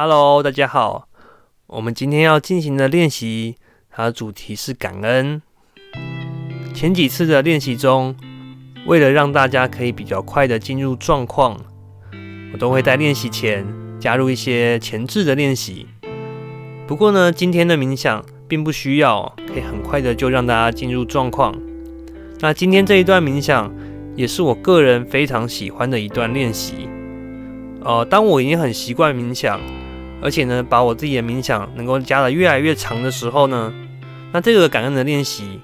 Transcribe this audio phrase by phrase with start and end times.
[0.00, 1.08] Hello，大家好。
[1.66, 3.56] 我们今天要进行的练习，
[3.90, 5.42] 它的主题是感恩。
[6.72, 8.14] 前几次的练习中，
[8.86, 11.58] 为了让大家可以比较快的进入状况，
[12.52, 13.66] 我都会在练习前
[13.98, 15.88] 加入一些前置的练习。
[16.86, 21.52] 不过呢，今天的冥想并不需要，可以很快的就让大家进入状况。
[22.38, 23.74] 那今天这一段冥想，
[24.14, 26.88] 也是我个人非常喜欢的一段练习。
[27.82, 29.60] 呃，当我已经很习惯冥想，
[30.20, 33.72] 而且呢，把我自己的冥想能够加的越来越长的时候呢，
[34.32, 35.60] 那这个感恩的练习，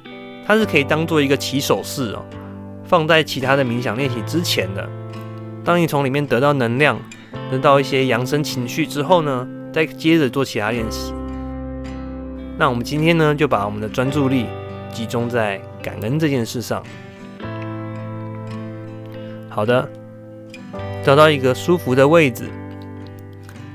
[0.46, 2.24] 它是可以当做一个起手式哦，
[2.84, 4.88] 放在其他的冥想练习之前的。
[5.65, 6.98] 当你从里面得到能量，
[7.51, 11.12] 得到一些扬升情绪之后呢，再接着做其他练习。
[12.57, 14.46] 那我们今天呢，就把我们的专注力
[14.93, 16.82] 集中在感恩这件事上。
[19.48, 19.88] 好的。
[21.05, 22.48] 找到一个舒服的位置，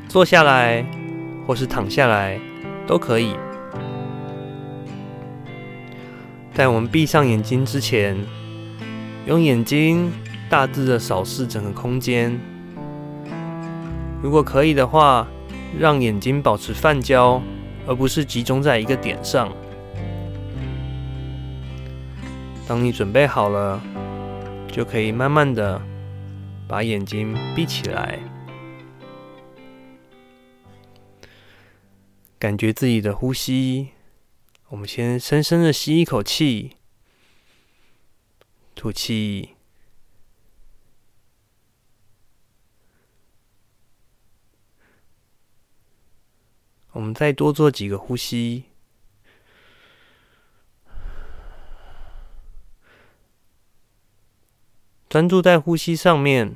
[0.10, 0.84] 坐下来
[1.46, 2.40] 或是躺下来
[2.88, 3.36] 都可以。
[6.52, 8.18] 在我们闭上眼睛之前，
[9.28, 10.12] 用眼睛
[10.50, 12.38] 大致的扫视整个空间。
[14.22, 15.28] 如果可以的话，
[15.78, 17.40] 让眼睛保持泛焦，
[17.88, 19.48] 而不是集中在一个点上。
[22.68, 23.80] 当你准备好了，
[24.72, 25.80] 就可以慢慢的。
[26.68, 28.20] 把眼睛闭起来，
[32.40, 33.90] 感觉自己的呼吸。
[34.70, 36.78] 我们先深深的吸一口气，
[38.76, 39.56] 吐气。
[46.94, 48.64] 我们再多做几个呼吸。
[55.10, 56.56] 专注在呼吸上面，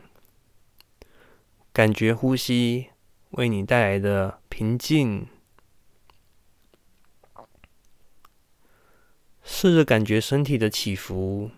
[1.74, 2.90] 感觉呼吸
[3.32, 5.28] 为你带来的平静。
[9.44, 11.52] 试着感觉身体的起伏。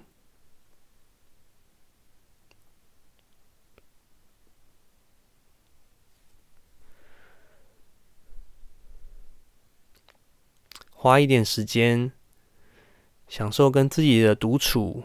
[10.90, 12.12] 花一点时间，
[13.28, 15.04] 享受跟自己的独处。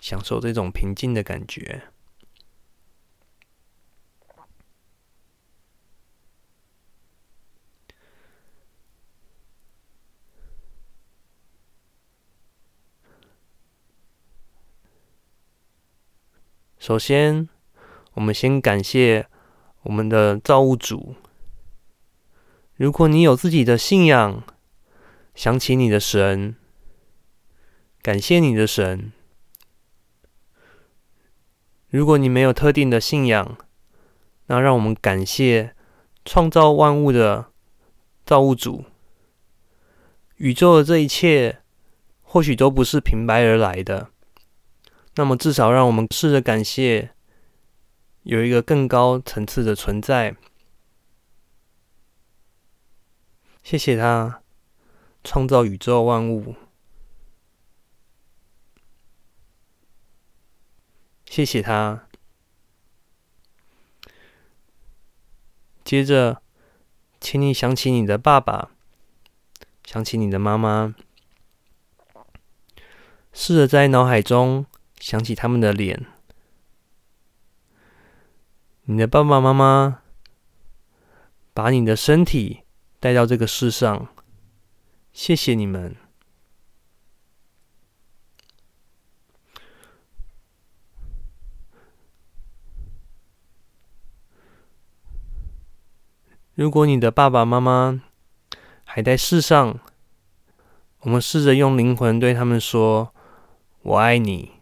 [0.00, 1.93] 享受这种平静的感觉。
[16.86, 17.48] 首先，
[18.12, 19.26] 我们先感谢
[19.84, 21.14] 我们的造物主。
[22.76, 24.42] 如果你有自己的信仰，
[25.34, 26.54] 想起你的神，
[28.02, 29.14] 感谢你的神。
[31.88, 33.56] 如果你没有特定的信仰，
[34.48, 35.74] 那让我们感谢
[36.22, 37.46] 创造万物的
[38.26, 38.84] 造物主。
[40.36, 41.62] 宇宙的这一切
[42.20, 44.10] 或许都不是平白而来的，
[45.16, 47.10] 那么至少让我们试着感谢
[48.24, 50.36] 有一个更高层次的存在。
[53.62, 54.42] 谢谢他
[55.22, 56.54] 创造宇宙万物。
[61.26, 62.06] 谢谢他。
[65.82, 66.42] 接着，
[67.20, 68.70] 请你想起你的爸爸，
[69.84, 70.94] 想起你的妈妈，
[73.32, 74.66] 试着在脑海中
[74.98, 76.06] 想起他们的脸。
[78.84, 80.02] 你的爸爸妈妈
[81.52, 82.60] 把你的身体
[83.00, 84.08] 带到这个世上，
[85.12, 85.96] 谢谢你们。
[96.54, 98.02] 如果你的爸爸妈妈
[98.84, 99.80] 还在世上，
[101.00, 103.12] 我们试着用灵魂对他们说
[103.82, 104.53] ：“我爱你，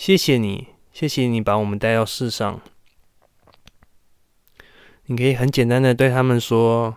[0.00, 2.62] 谢谢你，谢谢你把我们带到世上。”
[5.04, 6.96] 你可以很简单的对他们说：“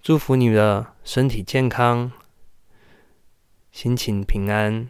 [0.00, 2.10] 祝福你的身体健康，
[3.70, 4.88] 心情平安。”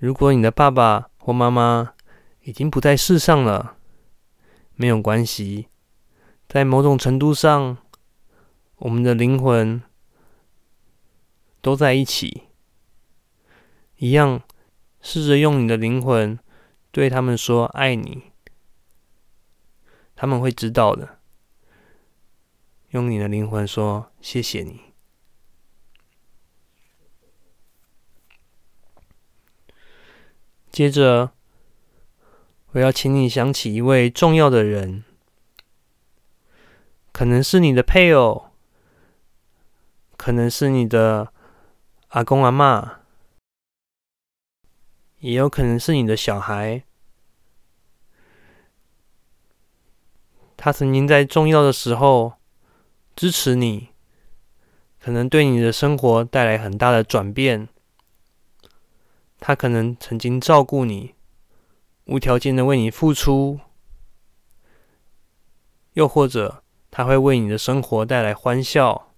[0.00, 1.92] 如果你的爸爸，或妈妈
[2.44, 3.76] 已经不在世上了，
[4.76, 5.68] 没有关系。
[6.48, 7.76] 在某种程度上，
[8.76, 9.82] 我们的灵魂
[11.62, 12.42] 都在一起。
[13.96, 14.42] 一样，
[15.00, 16.38] 试着用你的灵魂
[16.90, 18.24] 对他们说“爱你”，
[20.14, 21.20] 他们会知道的。
[22.90, 24.80] 用你的灵魂说“谢谢你”。
[30.70, 31.30] 接着，
[32.72, 35.04] 我要请你想起一位重要的人，
[37.12, 38.50] 可能是你的配偶，
[40.16, 41.31] 可能是你的
[42.12, 43.00] 阿公阿妈，
[45.20, 46.84] 也有可能是你的小孩。
[50.58, 52.34] 他曾经在重要的时候
[53.16, 53.88] 支持你，
[55.00, 57.66] 可能对你的生活带来很大的转变。
[59.40, 61.14] 他可能曾经照顾你，
[62.04, 63.58] 无条件的为你付出，
[65.94, 69.14] 又或者他会为你的生活带来欢笑。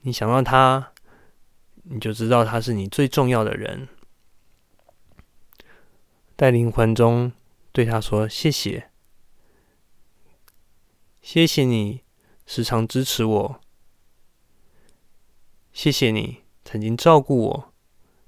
[0.00, 0.94] 你想到他，
[1.90, 3.88] 你就知道他是你最重要的人。
[6.36, 7.32] 在灵魂中
[7.72, 8.90] 对他说：“谢谢，
[11.20, 12.02] 谢谢你
[12.46, 13.60] 时常支持我，
[15.72, 17.72] 谢谢你曾经照顾我。”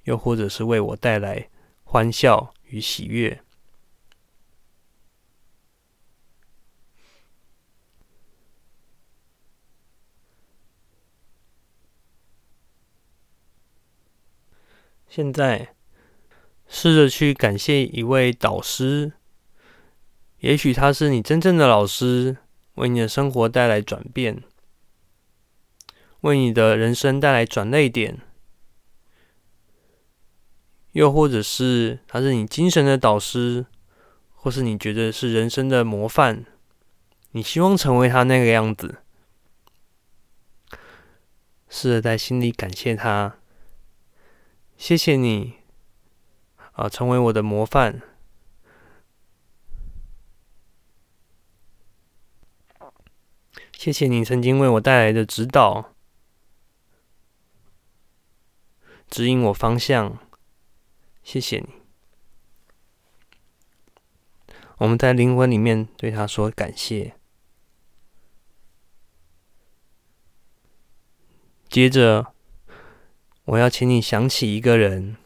[0.05, 1.51] 又或者是为我带来
[1.85, 3.43] 欢笑与喜悦。
[15.13, 15.75] 现在，
[16.69, 19.11] 试着去感谢一位导师，
[20.39, 22.37] 也许他是你真正的老师，
[22.77, 24.45] 为你的生活带来转变，
[26.21, 28.21] 为你的人生带来转泪点。
[30.93, 33.67] 又或者是他是你精神的导师，
[34.33, 36.45] 或是你觉得是人生的模范，
[37.33, 38.99] 你希望成为他那个样子，
[41.69, 43.40] 试着在心里感谢他，
[44.81, 45.59] 谢谢你
[46.73, 48.01] 啊，成为我的模范，
[53.77, 55.93] 谢谢你曾经为我带来的指导，
[59.11, 60.19] 指引我方向。
[61.23, 61.75] 谢谢你。
[64.79, 67.15] 我们在灵魂里面对他说感谢。
[71.69, 72.35] 接着，
[73.51, 75.17] 我要请你想起一个人。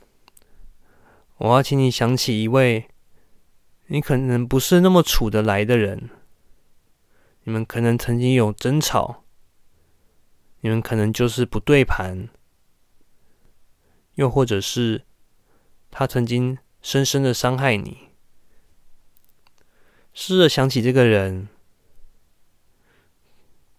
[1.37, 2.89] 我要请你想起一位
[3.89, 6.09] 你可能不是那么处得来的人。
[7.43, 9.25] 你们可能曾经有争吵，
[10.61, 12.31] 你们可能就是不对盘，
[14.15, 15.05] 又或者是。
[15.97, 18.09] 他曾经深深的伤害你，
[20.13, 21.49] 试着想起这个人，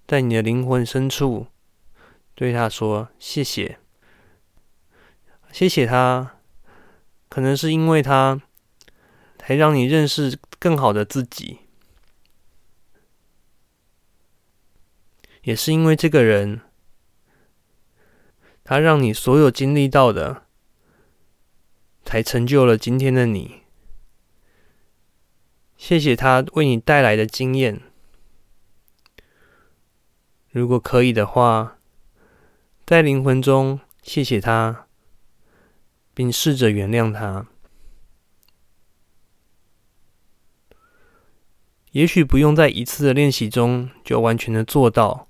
[0.08, 1.48] 在你的灵魂深处
[2.34, 3.80] 对他说谢谢，
[5.56, 6.36] 谢谢他，
[7.30, 8.42] 可能是因为他
[9.38, 11.60] 才让你认识更好的自己，
[15.44, 16.60] 也是因为这个人，
[18.66, 20.44] 他让你所有经历到的。
[22.04, 23.62] 才成就了今天的你。
[25.78, 27.82] 谢谢他为你带来的经验。
[30.52, 31.78] 如果可以的话，
[32.86, 34.85] 在灵魂中谢谢他，
[36.16, 37.46] 并试着原谅他。
[41.92, 45.30] 也许不用在一次的练习中就完全的做到。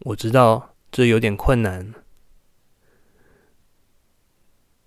[0.00, 1.94] 我知道这有点困难。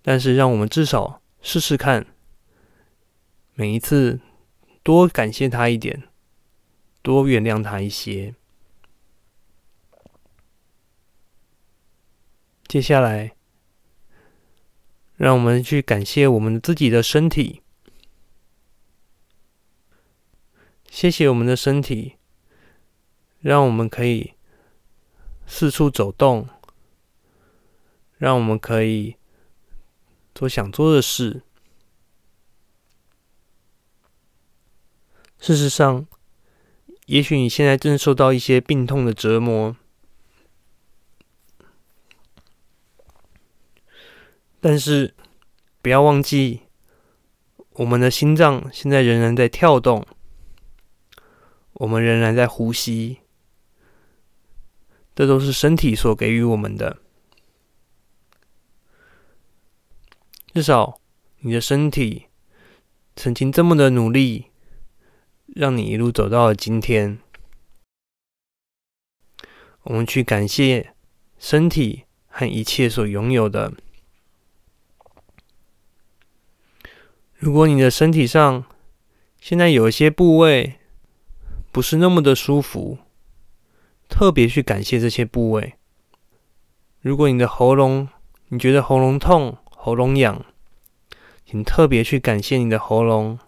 [0.02, 2.06] 但是，让我们至少试试看，
[3.54, 4.20] 每一次
[4.82, 6.08] 多感谢他一点，
[7.02, 8.34] 多原谅他一些。
[12.66, 13.35] 接下来，
[15.16, 17.62] 让我们去感谢我们自己的身体，
[20.88, 22.16] 谢谢我们的身体，
[23.40, 24.32] 让我们可以
[25.46, 26.48] 四处走动，
[28.16, 29.16] 让我们可以。
[30.38, 31.40] 做想做的事。
[35.38, 36.06] 事实上，
[37.06, 39.74] 也许你现在正受到一些病痛的折磨，
[44.68, 45.14] 但是
[45.80, 46.62] 不要忘记，
[47.74, 50.04] 我们的心脏现在仍然在跳动，
[51.74, 53.18] 我们仍然在呼吸，
[55.14, 56.96] 这都是身体所给予我们的。
[60.52, 61.00] 至少，
[61.42, 62.26] 你的身体
[63.14, 64.46] 曾经这么的努力，
[65.54, 67.20] 让你一路走到了今天。
[69.82, 70.92] 我们去感谢
[71.38, 73.72] 身体和一切所拥有的。
[77.46, 78.64] 如果你的身体上
[79.40, 80.80] 现在有一些部位
[81.70, 82.98] 不是那么的舒服，
[84.08, 85.74] 特别去感谢这些部位。
[87.00, 88.08] 如果你的喉咙，
[88.48, 89.58] 你觉得喉咙痛。
[89.68, 90.44] 喉咙痒，
[91.44, 93.38] 请特别去感谢你的喉咙，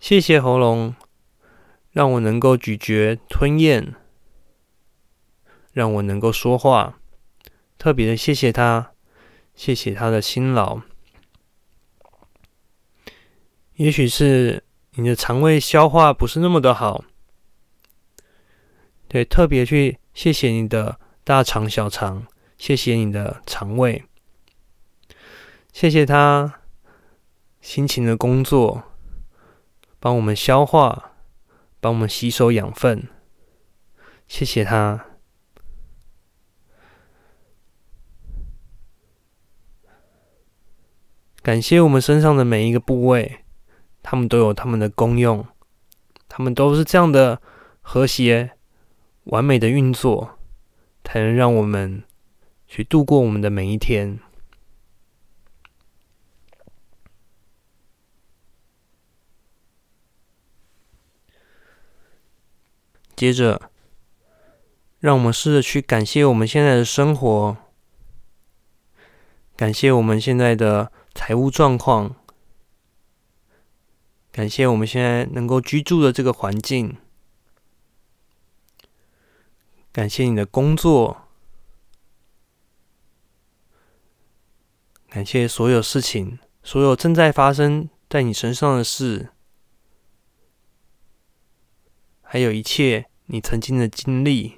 [0.00, 0.96] 谢谢喉咙，
[1.92, 3.94] 让我能够咀嚼吞咽，
[5.72, 6.98] 让我能够说话。
[7.78, 8.90] 特别的谢谢他，
[9.54, 10.80] 谢谢他的辛劳。
[13.74, 14.62] 也许是
[14.92, 17.04] 你的肠胃消化不是那么的好，
[19.08, 22.26] 对，特别去谢谢你的大肠、小肠，
[22.56, 24.04] 谢谢你的肠胃，
[25.72, 26.60] 谢谢他
[27.60, 28.84] 辛勤的工作，
[29.98, 31.12] 帮我们消化，
[31.80, 33.08] 帮我们吸收养分，
[34.28, 35.06] 谢谢他。
[41.42, 43.43] 感谢我们身上的每一个部位。
[44.06, 45.46] 他们都有他们的功用，
[46.28, 47.40] 他们都是这样的
[47.80, 48.52] 和谐、
[49.24, 50.38] 完美的运作，
[51.02, 52.04] 才能让我们
[52.68, 54.20] 去度过我们的每一天。
[63.16, 63.70] 接着，
[64.98, 67.56] 让我们试着去感谢我们现在的生活，
[69.56, 72.16] 感谢我们现在的财务状况。
[74.34, 76.96] 感谢我们现在能够居住的这个环境，
[79.92, 81.28] 感谢你的工作，
[85.08, 89.28] 感谢所有事情，所有正在发生在你身上的事，
[92.20, 94.54] 还有一切你曾经的经历，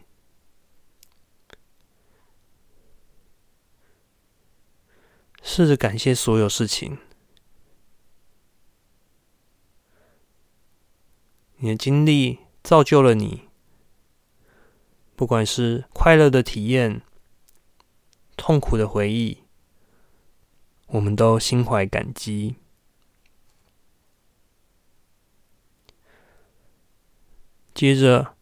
[5.43, 6.97] 试着感谢所有事情。
[11.59, 13.49] 你的经历造就了你，
[15.15, 17.01] 不管是快乐的体验、
[18.37, 19.39] 痛苦的回忆，
[20.89, 22.57] 我们都心怀感激。
[27.73, 28.35] 接着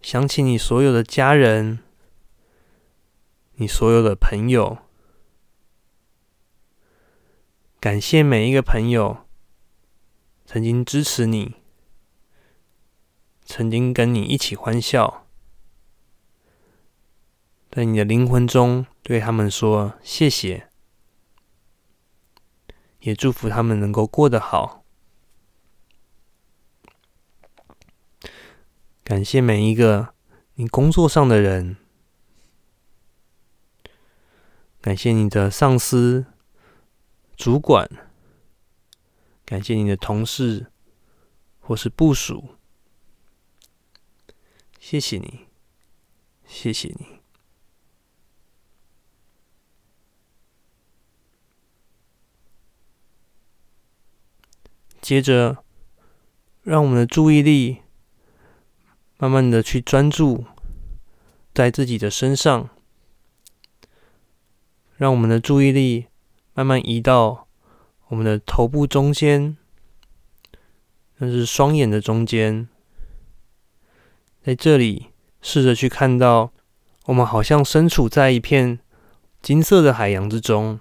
[0.00, 1.78] 想起你所有的家人，
[3.54, 4.78] 你所有的朋友，
[7.78, 9.26] 感谢每一个朋友
[10.44, 11.57] 曾经支持你。
[13.48, 15.26] 曾经跟你一起欢笑，
[17.70, 20.68] 在你的灵魂中对他们说谢谢，
[23.00, 24.84] 也祝福他们能够过得好。
[29.02, 30.12] 感谢每一个
[30.56, 31.78] 你工作上的人，
[34.82, 36.26] 感谢你的上司、
[37.34, 37.88] 主管，
[39.46, 40.70] 感谢你的同事
[41.58, 42.57] 或是部属。
[44.90, 45.40] 谢谢你，
[46.46, 47.20] 谢谢你。
[55.02, 55.62] 接着，
[56.62, 57.82] 让我们的注意力
[59.18, 60.46] 慢慢的去专注
[61.52, 62.70] 在自己的身上，
[64.96, 66.06] 让我们的注意力
[66.54, 67.46] 慢慢移到
[68.06, 69.58] 我们的头部中间，
[71.18, 72.70] 那是双眼的中间。
[74.48, 75.08] 在这里，
[75.42, 76.54] 试着去看到，
[77.04, 78.78] 我们好像身处在一片
[79.42, 80.80] 金色的海洋之中，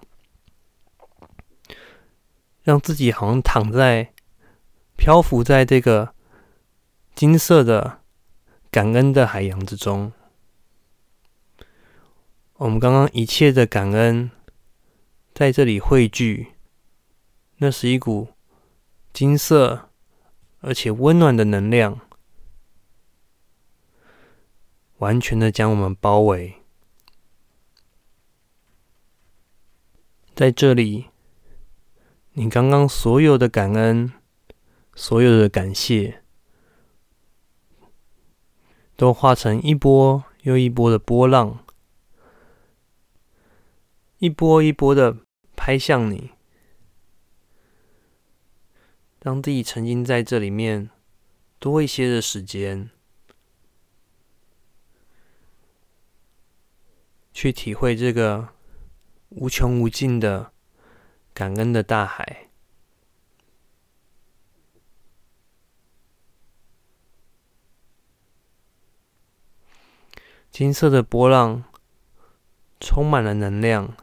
[2.64, 4.14] 让自己好像躺在、
[4.96, 6.14] 漂浮在这个
[7.14, 8.00] 金色的
[8.72, 10.14] 感恩的海洋之中。
[12.54, 14.32] 我们刚刚一切的感恩
[15.34, 16.54] 在这里汇聚，
[17.58, 18.30] 那是一股
[19.12, 19.90] 金色
[20.62, 22.00] 而且温暖的能量。
[24.98, 26.56] 完全的将我们包围，
[30.34, 31.06] 在这里，
[32.34, 34.12] 你刚刚所有的感恩，
[34.96, 36.24] 所有的感谢，
[38.96, 41.64] 都化成一波又一波的波浪，
[44.18, 45.18] 一波一波的
[45.56, 46.32] 拍向你，
[49.22, 50.90] 让自己沉浸在这里面
[51.60, 52.90] 多一些的时间。
[57.40, 58.50] 去体会这个
[59.30, 60.52] 无穷无尽的
[61.36, 62.50] 感恩的大海，
[70.50, 71.64] 金色的波浪
[72.80, 73.96] 充满了能量，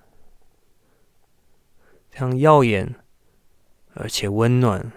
[2.10, 2.94] 非常耀眼
[3.94, 4.92] 而且温暖。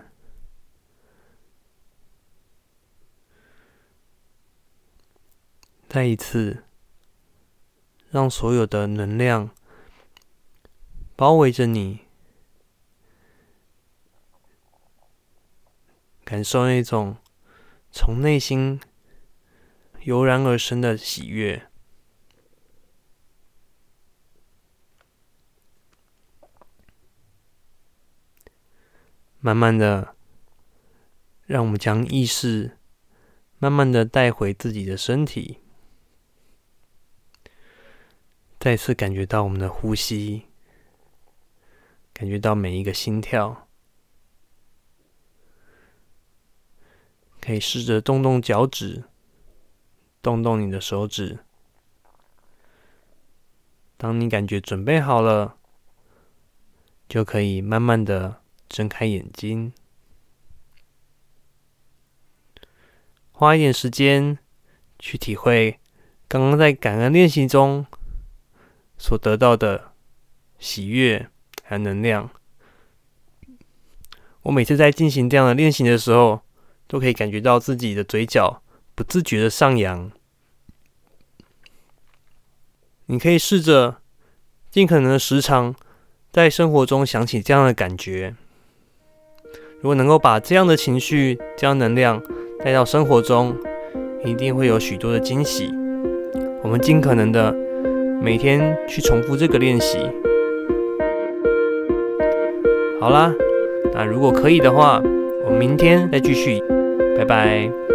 [5.89, 6.66] 再一次。
[8.09, 9.49] 让所有的能量
[11.15, 12.01] 包围着你，
[16.23, 17.17] 感受那种
[17.91, 18.79] 从内心
[20.03, 21.69] 油然而生的喜悦。
[29.39, 30.15] 慢慢的，
[31.45, 32.77] 让我们将意识
[33.59, 35.59] 慢慢的带回自己的身体，
[38.59, 40.47] 再次感觉到我们的呼吸，
[42.13, 43.67] 感觉到每一个心跳，
[47.39, 49.05] 可以试着动动脚趾，
[50.21, 51.39] 动动你的手指。
[53.95, 55.57] 当你感觉准备好了，
[57.07, 58.41] 就可以慢慢的。
[58.69, 59.71] 睁开眼睛，
[63.31, 64.37] 花一点时间
[64.99, 65.79] 去体会
[66.27, 67.87] 刚刚在感恩练习中
[68.98, 69.92] 所得到的
[70.60, 71.27] 喜悦
[71.63, 72.30] 和能量。
[74.44, 76.42] 我每次在进行这样的练习的时候，
[76.88, 78.62] 都可以感觉到自己的嘴角
[78.96, 80.10] 不自觉的上扬。
[83.08, 83.98] 你可以试着
[84.70, 85.75] 尽可能的时常
[86.32, 88.36] 在生活中想起这样的感觉。
[89.80, 92.22] 如果能够把这样的情绪、这样能量
[92.63, 93.56] 带到生活中，
[94.25, 95.70] 一定会有许多的惊喜。
[96.63, 97.54] 我们尽可能的
[98.21, 99.97] 每天去重复这个练习。
[103.00, 103.33] 好啦，
[103.93, 105.01] 那如果可以的话，
[105.45, 106.62] 我们明天再继续。
[107.17, 107.87] 拜拜。